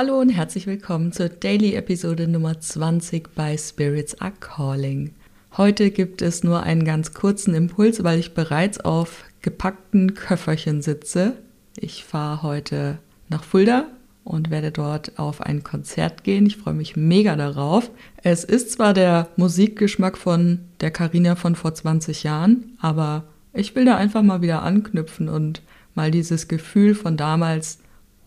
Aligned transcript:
Hallo 0.00 0.20
und 0.20 0.28
herzlich 0.28 0.68
willkommen 0.68 1.10
zur 1.10 1.28
Daily 1.28 1.74
Episode 1.74 2.28
Nummer 2.28 2.60
20 2.60 3.34
bei 3.34 3.56
Spirits 3.56 4.20
Are 4.20 4.32
Calling. 4.38 5.10
Heute 5.56 5.90
gibt 5.90 6.22
es 6.22 6.44
nur 6.44 6.62
einen 6.62 6.84
ganz 6.84 7.14
kurzen 7.14 7.52
Impuls, 7.52 8.04
weil 8.04 8.20
ich 8.20 8.32
bereits 8.32 8.78
auf 8.78 9.24
gepackten 9.42 10.14
Köfferchen 10.14 10.82
sitze. 10.82 11.32
Ich 11.74 12.04
fahre 12.04 12.44
heute 12.44 12.98
nach 13.28 13.42
Fulda 13.42 13.86
und 14.22 14.50
werde 14.50 14.70
dort 14.70 15.18
auf 15.18 15.40
ein 15.40 15.64
Konzert 15.64 16.22
gehen. 16.22 16.46
Ich 16.46 16.58
freue 16.58 16.74
mich 16.74 16.94
mega 16.94 17.34
darauf. 17.34 17.90
Es 18.22 18.44
ist 18.44 18.70
zwar 18.70 18.94
der 18.94 19.26
Musikgeschmack 19.34 20.16
von 20.16 20.60
der 20.80 20.92
Karina 20.92 21.34
von 21.34 21.56
vor 21.56 21.74
20 21.74 22.22
Jahren, 22.22 22.76
aber 22.80 23.24
ich 23.52 23.74
will 23.74 23.86
da 23.86 23.96
einfach 23.96 24.22
mal 24.22 24.42
wieder 24.42 24.62
anknüpfen 24.62 25.28
und 25.28 25.60
mal 25.96 26.12
dieses 26.12 26.46
Gefühl 26.46 26.94
von 26.94 27.16
damals 27.16 27.80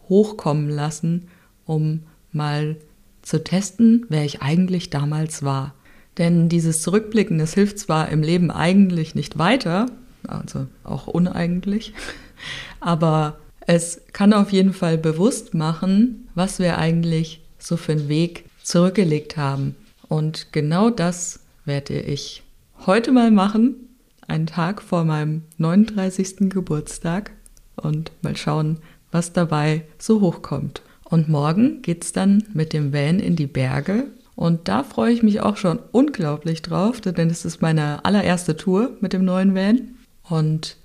hochkommen 0.09 0.69
lassen, 0.69 1.29
um 1.65 2.03
mal 2.31 2.77
zu 3.21 3.43
testen, 3.43 4.05
wer 4.09 4.25
ich 4.25 4.41
eigentlich 4.41 4.89
damals 4.89 5.43
war. 5.43 5.73
Denn 6.17 6.49
dieses 6.49 6.81
Zurückblicken, 6.81 7.37
das 7.37 7.53
hilft 7.53 7.79
zwar 7.79 8.09
im 8.09 8.21
Leben 8.21 8.51
eigentlich 8.51 9.15
nicht 9.15 9.37
weiter, 9.37 9.87
also 10.27 10.67
auch 10.83 11.07
uneigentlich, 11.07 11.93
aber 12.79 13.37
es 13.67 14.01
kann 14.11 14.33
auf 14.33 14.51
jeden 14.51 14.73
Fall 14.73 14.97
bewusst 14.97 15.53
machen, 15.53 16.27
was 16.35 16.59
wir 16.59 16.77
eigentlich 16.77 17.41
so 17.59 17.77
für 17.77 17.93
einen 17.93 18.09
Weg 18.09 18.45
zurückgelegt 18.63 19.37
haben. 19.37 19.75
Und 20.07 20.51
genau 20.51 20.89
das 20.89 21.39
werde 21.63 21.99
ich 21.99 22.43
heute 22.85 23.11
mal 23.11 23.31
machen, 23.31 23.75
einen 24.27 24.47
Tag 24.47 24.81
vor 24.81 25.03
meinem 25.03 25.43
39. 25.57 26.49
Geburtstag 26.49 27.31
und 27.75 28.11
mal 28.21 28.35
schauen, 28.35 28.79
was 29.11 29.33
dabei 29.33 29.83
so 29.97 30.21
hochkommt. 30.21 30.81
Und 31.11 31.27
morgen 31.27 31.81
geht's 31.81 32.13
dann 32.13 32.45
mit 32.53 32.71
dem 32.71 32.93
Van 32.93 33.19
in 33.19 33.35
die 33.35 33.45
Berge. 33.45 34.05
Und 34.35 34.69
da 34.69 34.81
freue 34.81 35.11
ich 35.11 35.21
mich 35.21 35.41
auch 35.41 35.57
schon 35.57 35.77
unglaublich 35.91 36.61
drauf, 36.61 37.01
denn 37.01 37.29
es 37.29 37.43
ist 37.43 37.61
meine 37.61 38.05
allererste 38.05 38.55
Tour 38.55 38.95
mit 39.01 39.11
dem 39.11 39.25
neuen 39.25 39.53
Van. 39.53 39.89
Und 40.23 40.77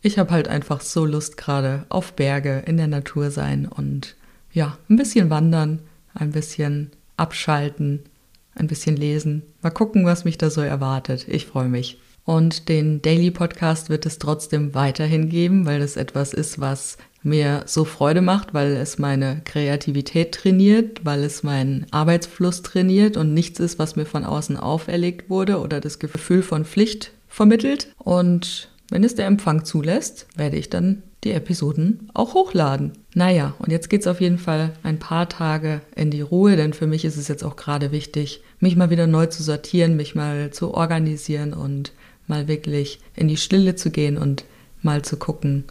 ich 0.00 0.18
habe 0.18 0.30
halt 0.30 0.48
einfach 0.48 0.80
so 0.80 1.04
Lust 1.04 1.36
gerade 1.36 1.84
auf 1.90 2.14
Berge, 2.14 2.62
in 2.66 2.78
der 2.78 2.88
Natur 2.88 3.30
sein 3.30 3.66
und 3.66 4.16
ja, 4.50 4.78
ein 4.88 4.96
bisschen 4.96 5.28
wandern, 5.28 5.80
ein 6.14 6.32
bisschen 6.32 6.90
abschalten, 7.18 8.00
ein 8.54 8.68
bisschen 8.68 8.96
lesen. 8.96 9.42
Mal 9.60 9.70
gucken, 9.70 10.06
was 10.06 10.24
mich 10.24 10.38
da 10.38 10.48
so 10.48 10.62
erwartet. 10.62 11.26
Ich 11.28 11.44
freue 11.44 11.68
mich. 11.68 11.98
Und 12.26 12.68
den 12.68 13.00
Daily 13.00 13.30
Podcast 13.30 13.88
wird 13.88 14.04
es 14.04 14.18
trotzdem 14.18 14.74
weiterhin 14.74 15.28
geben, 15.28 15.64
weil 15.64 15.78
das 15.78 15.96
etwas 15.96 16.34
ist, 16.34 16.60
was 16.60 16.98
mir 17.22 17.62
so 17.66 17.84
Freude 17.84 18.20
macht, 18.20 18.52
weil 18.52 18.72
es 18.72 18.98
meine 18.98 19.42
Kreativität 19.44 20.32
trainiert, 20.32 21.04
weil 21.04 21.22
es 21.22 21.44
meinen 21.44 21.86
Arbeitsfluss 21.92 22.62
trainiert 22.62 23.16
und 23.16 23.32
nichts 23.32 23.60
ist, 23.60 23.78
was 23.78 23.94
mir 23.94 24.06
von 24.06 24.24
außen 24.24 24.56
auferlegt 24.56 25.30
wurde 25.30 25.60
oder 25.60 25.80
das 25.80 26.00
Gefühl 26.00 26.42
von 26.42 26.64
Pflicht 26.64 27.12
vermittelt. 27.28 27.94
Und 27.98 28.70
wenn 28.90 29.04
es 29.04 29.14
der 29.14 29.26
Empfang 29.26 29.64
zulässt, 29.64 30.26
werde 30.36 30.56
ich 30.56 30.68
dann 30.68 31.04
die 31.22 31.32
Episoden 31.32 32.10
auch 32.14 32.34
hochladen. 32.34 32.92
Naja, 33.14 33.54
und 33.58 33.70
jetzt 33.70 33.88
geht 33.88 34.02
es 34.02 34.06
auf 34.06 34.20
jeden 34.20 34.38
Fall 34.38 34.72
ein 34.82 34.98
paar 34.98 35.28
Tage 35.28 35.80
in 35.94 36.10
die 36.10 36.20
Ruhe, 36.20 36.56
denn 36.56 36.72
für 36.72 36.86
mich 36.86 37.04
ist 37.04 37.16
es 37.16 37.28
jetzt 37.28 37.44
auch 37.44 37.56
gerade 37.56 37.92
wichtig, 37.92 38.42
mich 38.60 38.76
mal 38.76 38.90
wieder 38.90 39.06
neu 39.06 39.26
zu 39.26 39.42
sortieren, 39.42 39.96
mich 39.96 40.14
mal 40.14 40.50
zu 40.50 40.74
organisieren 40.74 41.52
und 41.52 41.92
mal 42.26 42.48
wirklich 42.48 43.00
in 43.14 43.28
die 43.28 43.36
Stille 43.36 43.76
zu 43.76 43.90
gehen 43.90 44.18
und 44.18 44.44
mal 44.82 45.02
zu 45.02 45.16
gucken, 45.16 45.64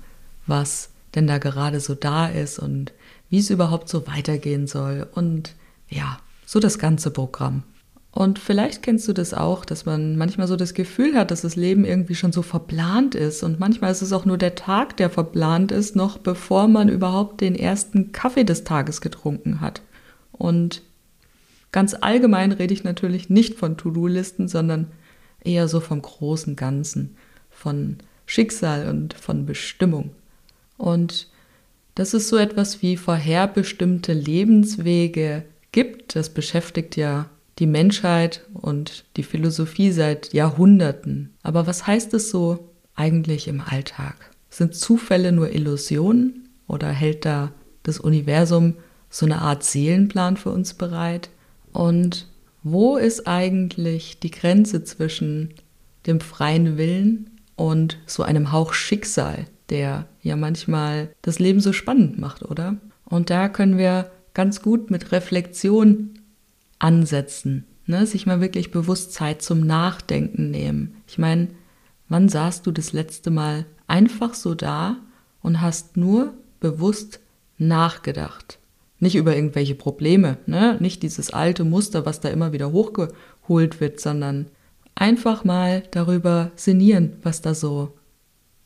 was 0.48 0.90
denn 1.16 1.28
da 1.28 1.38
gerade 1.38 1.80
so 1.80 1.96
da 1.96 2.28
ist 2.28 2.60
und 2.60 2.94
wie 3.30 3.40
es 3.40 3.50
überhaupt 3.50 3.90
so 3.90 4.08
weitergehen 4.08 4.68
soll 4.68 5.08
und 5.14 5.56
ja, 5.90 6.20
so 6.46 6.60
das 6.60 6.80
ganze 6.80 7.12
Programm. 7.12 7.64
Und 8.12 8.40
vielleicht 8.40 8.82
kennst 8.82 9.10
du 9.10 9.14
das 9.14 9.34
auch, 9.34 9.66
dass 9.66 9.86
man 9.86 10.16
manchmal 10.16 10.48
so 10.48 10.56
das 10.56 10.74
Gefühl 10.74 11.16
hat, 11.16 11.32
dass 11.32 11.42
das 11.42 11.58
Leben 11.58 11.84
irgendwie 11.84 12.16
schon 12.16 12.32
so 12.32 12.44
verplant 12.44 13.14
ist. 13.14 13.44
Und 13.44 13.60
manchmal 13.60 13.92
ist 13.92 14.02
es 14.02 14.14
auch 14.14 14.24
nur 14.24 14.38
der 14.38 14.56
Tag, 14.56 14.96
der 14.96 15.10
verplant 15.10 15.74
ist, 15.74 15.98
noch 15.98 16.18
bevor 16.18 16.70
man 16.70 16.88
überhaupt 16.88 17.42
den 17.42 17.56
ersten 17.56 18.14
Kaffee 18.14 18.46
des 18.46 18.64
Tages 18.64 19.02
getrunken 19.02 19.60
hat. 19.60 19.82
Und 20.32 20.82
ganz 21.74 21.94
allgemein 22.00 22.54
rede 22.54 22.74
ich 22.74 22.86
natürlich 22.86 23.30
nicht 23.30 23.56
von 23.56 23.76
To-Do-Listen, 23.76 24.48
sondern 24.48 24.88
eher 25.46 25.68
so 25.68 25.80
vom 25.80 26.02
großen 26.02 26.56
Ganzen, 26.56 27.16
von 27.50 27.98
Schicksal 28.26 28.90
und 28.90 29.14
von 29.14 29.46
Bestimmung. 29.46 30.12
Und 30.78 31.28
dass 31.96 32.14
es 32.14 32.28
so 32.28 32.38
etwas 32.38 32.82
wie 32.82 32.98
vorherbestimmte 32.98 34.14
Lebenswege 34.14 35.46
gibt, 35.72 36.16
das 36.16 36.30
beschäftigt 36.30 36.98
ja 36.98 37.30
die 37.60 37.68
Menschheit 37.68 38.46
und 38.54 39.06
die 39.16 39.24
Philosophie 39.24 39.92
seit 39.92 40.34
Jahrhunderten. 40.34 41.34
Aber 41.42 41.68
was 41.68 41.88
heißt 41.88 42.14
es 42.14 42.30
so 42.30 42.70
eigentlich 42.96 43.48
im 43.48 43.62
Alltag? 43.62 44.16
Sind 44.50 44.76
Zufälle 44.76 45.32
nur 45.32 45.52
Illusionen 45.52 46.50
oder 46.68 46.90
hält 46.90 47.26
da 47.26 47.52
das 47.84 48.00
Universum 48.00 48.76
so 49.10 49.26
eine 49.26 49.42
Art 49.42 49.64
Seelenplan 49.64 50.36
für 50.36 50.50
uns 50.50 50.74
bereit? 50.74 51.30
Und 51.72 52.28
wo 52.66 52.98
ist 52.98 53.28
eigentlich 53.28 54.20
die 54.20 54.32
Grenze 54.32 54.84
zwischen 54.84 55.54
dem 56.08 56.20
freien 56.20 56.78
Willen 56.78 57.30
und 57.56 58.00
so 58.08 58.24
einem 58.24 58.52
Hauch 58.52 58.74
Schicksal, 58.74 59.46
der 59.70 60.08
ja 60.24 60.36
manchmal 60.36 61.12
das 61.22 61.38
Leben 61.38 61.60
so 61.60 61.74
spannend 61.74 62.18
macht, 62.18 62.42
oder? 62.42 62.78
Und 63.06 63.30
da 63.30 63.50
können 63.50 63.78
wir 63.78 64.10
ganz 64.34 64.64
gut 64.64 64.90
mit 64.90 65.12
Reflexion 65.12 66.18
ansetzen, 66.80 67.66
ne? 67.86 68.08
sich 68.08 68.26
mal 68.26 68.42
wirklich 68.42 68.72
bewusst 68.72 69.14
Zeit 69.14 69.44
zum 69.44 69.62
Nachdenken 69.62 70.50
nehmen. 70.50 70.96
Ich 71.08 71.20
meine, 71.20 71.50
wann 72.10 72.30
saßt 72.30 72.66
du 72.66 72.72
das 72.72 72.94
letzte 72.94 73.30
Mal 73.30 73.68
einfach 73.86 74.34
so 74.34 74.56
da 74.56 74.98
und 75.44 75.62
hast 75.62 75.98
nur 75.98 76.34
bewusst 76.60 77.20
nachgedacht? 77.60 78.58
Nicht 79.00 79.16
über 79.16 79.36
irgendwelche 79.36 79.76
Probleme, 79.76 80.38
ne? 80.46 80.78
nicht 80.80 81.04
dieses 81.04 81.32
alte 81.32 81.66
Muster, 81.66 82.06
was 82.06 82.22
da 82.22 82.30
immer 82.30 82.54
wieder 82.54 82.72
hochgeholt 82.72 83.82
wird, 83.82 84.00
sondern 84.00 84.48
einfach 84.96 85.44
mal 85.44 85.84
darüber 85.92 86.52
sinnieren, 86.56 87.18
was 87.22 87.42
da 87.42 87.54
so 87.54 87.94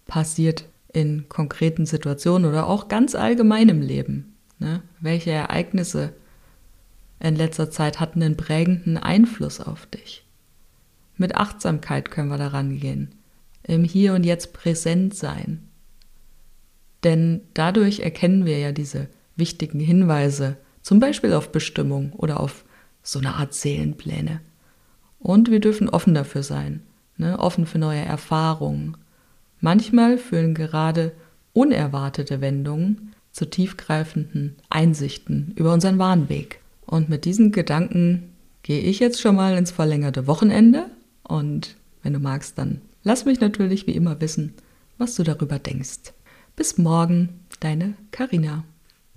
passiert 0.05 0.65
in 0.93 1.27
konkreten 1.29 1.85
Situationen 1.85 2.49
oder 2.49 2.67
auch 2.67 2.87
ganz 2.87 3.15
allgemein 3.15 3.69
im 3.69 3.81
Leben. 3.81 4.35
Ne? 4.59 4.81
Welche 4.99 5.31
Ereignisse 5.31 6.13
in 7.19 7.35
letzter 7.35 7.71
Zeit 7.71 7.99
hatten 7.99 8.21
einen 8.21 8.37
prägenden 8.37 8.97
Einfluss 8.97 9.59
auf 9.59 9.85
dich? 9.87 10.25
Mit 11.17 11.35
Achtsamkeit 11.35 12.11
können 12.11 12.29
wir 12.29 12.37
daran 12.37 12.79
gehen, 12.79 13.15
im 13.63 13.83
Hier 13.83 14.13
und 14.13 14.25
Jetzt 14.25 14.53
präsent 14.53 15.15
sein. 15.15 15.67
Denn 17.03 17.41
dadurch 17.53 18.01
erkennen 18.01 18.45
wir 18.45 18.57
ja 18.57 18.71
diese 18.71 19.07
wichtigen 19.39 19.79
Hinweise, 19.79 20.57
zum 20.81 20.99
Beispiel 20.99 21.33
auf 21.33 21.51
Bestimmung 21.51 22.13
oder 22.13 22.39
auf 22.39 22.65
so 23.03 23.19
eine 23.19 23.35
Art 23.35 23.53
Seelenpläne. 23.53 24.41
Und 25.19 25.49
wir 25.51 25.59
dürfen 25.59 25.89
offen 25.89 26.13
dafür 26.13 26.43
sein, 26.43 26.81
ne? 27.17 27.39
offen 27.39 27.65
für 27.65 27.79
neue 27.79 28.01
Erfahrungen, 28.01 28.97
Manchmal 29.61 30.17
führen 30.17 30.53
gerade 30.53 31.11
unerwartete 31.53 32.41
Wendungen 32.41 33.13
zu 33.31 33.49
tiefgreifenden 33.49 34.55
Einsichten 34.69 35.53
über 35.55 35.73
unseren 35.73 35.99
Wahnweg. 35.99 36.61
Und 36.85 37.09
mit 37.09 37.25
diesen 37.25 37.51
Gedanken 37.51 38.33
gehe 38.63 38.79
ich 38.79 38.99
jetzt 38.99 39.21
schon 39.21 39.35
mal 39.35 39.57
ins 39.57 39.71
verlängerte 39.71 40.27
Wochenende 40.27 40.85
und 41.23 41.75
wenn 42.01 42.13
du 42.13 42.19
magst, 42.19 42.57
dann 42.57 42.81
lass 43.03 43.25
mich 43.25 43.41
natürlich 43.41 43.85
wie 43.85 43.95
immer 43.95 44.19
wissen, 44.21 44.53
was 44.97 45.15
du 45.15 45.23
darüber 45.23 45.59
denkst. 45.59 46.13
Bis 46.55 46.77
morgen, 46.77 47.41
deine 47.59 47.93
Karina. 48.11 48.63